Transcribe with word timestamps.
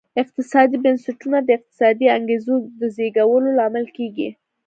اقتصادي 0.21 0.77
بنسټونه 0.85 1.37
د 1.43 1.49
اقتصادي 1.57 2.05
انګېزو 2.17 2.55
د 2.79 2.81
زېږولو 2.95 3.49
لامل 3.59 3.85
کېږي. 3.97 4.29